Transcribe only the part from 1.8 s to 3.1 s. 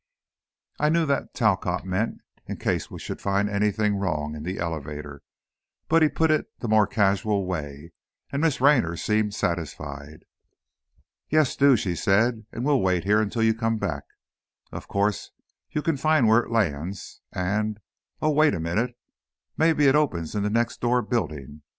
meant, in case we